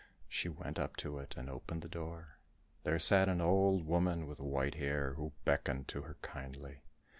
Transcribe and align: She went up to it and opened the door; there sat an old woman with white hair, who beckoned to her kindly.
She 0.27 0.49
went 0.49 0.79
up 0.79 0.95
to 0.95 1.19
it 1.19 1.35
and 1.37 1.47
opened 1.47 1.83
the 1.83 1.87
door; 1.87 2.39
there 2.85 2.97
sat 2.97 3.29
an 3.29 3.39
old 3.39 3.85
woman 3.85 4.25
with 4.25 4.39
white 4.39 4.73
hair, 4.73 5.13
who 5.13 5.33
beckoned 5.45 5.87
to 5.89 6.01
her 6.01 6.17
kindly. 6.23 6.81